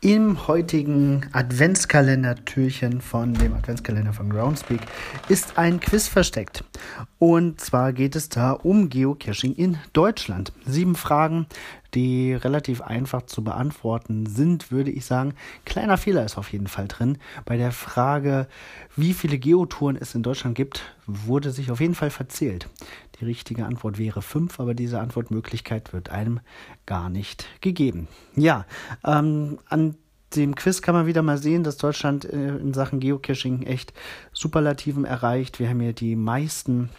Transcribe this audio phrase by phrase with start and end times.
[0.00, 4.80] Im heutigen Adventskalender-Türchen von dem Adventskalender von Groundspeak
[5.28, 6.62] ist ein Quiz versteckt.
[7.18, 10.52] Und zwar geht es da um Geocaching in Deutschland.
[10.64, 11.46] Sieben Fragen,
[11.94, 15.34] die relativ einfach zu beantworten sind, würde ich sagen.
[15.64, 17.18] Kleiner Fehler ist auf jeden Fall drin.
[17.44, 18.46] Bei der Frage,
[18.96, 22.68] wie viele Geotouren es in Deutschland gibt, wurde sich auf jeden Fall verzählt.
[23.20, 26.40] Die richtige Antwort wäre fünf, aber diese Antwortmöglichkeit wird einem
[26.86, 28.06] gar nicht gegeben.
[28.36, 28.66] Ja,
[29.04, 29.96] ähm, an
[30.36, 33.92] dem Quiz kann man wieder mal sehen, dass Deutschland äh, in Sachen Geocaching echt
[34.32, 35.58] Superlativen erreicht.
[35.58, 36.90] Wir haben hier die meisten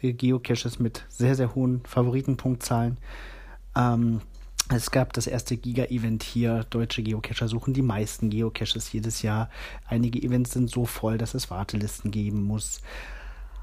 [0.00, 2.96] äh, Geocaches mit sehr, sehr hohen Favoritenpunktzahlen.
[3.76, 4.20] Ähm,
[4.70, 6.64] es gab das erste Giga-Event hier.
[6.68, 9.48] Deutsche Geocacher suchen die meisten Geocaches jedes Jahr.
[9.86, 12.82] Einige Events sind so voll, dass es Wartelisten geben muss.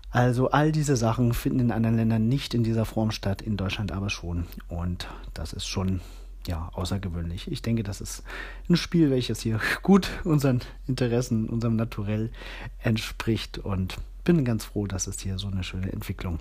[0.09, 3.91] Also all diese Sachen finden in anderen Ländern nicht in dieser Form statt, in Deutschland
[3.91, 4.45] aber schon.
[4.67, 5.99] Und das ist schon
[6.47, 7.51] ja außergewöhnlich.
[7.51, 8.23] Ich denke, das ist
[8.69, 12.31] ein Spiel, welches hier gut unseren Interessen, unserem Naturell
[12.79, 16.39] entspricht und bin ganz froh, dass es hier so eine schöne Entwicklung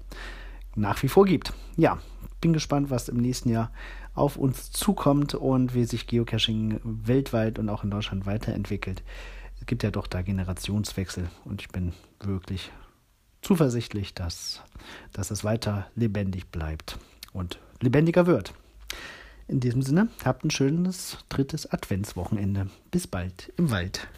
[0.74, 1.52] nach wie vor gibt.
[1.76, 1.98] Ja,
[2.40, 3.70] bin gespannt, was im nächsten Jahr
[4.14, 9.02] auf uns zukommt und wie sich Geocaching weltweit und auch in Deutschland weiterentwickelt.
[9.60, 12.70] Es gibt ja doch da Generationswechsel und ich bin wirklich
[13.42, 14.62] zuversichtlich, dass,
[15.12, 16.98] dass es weiter lebendig bleibt
[17.32, 18.54] und lebendiger wird.
[19.46, 22.70] In diesem Sinne, habt ein schönes drittes Adventswochenende.
[22.90, 24.08] Bis bald im Wald.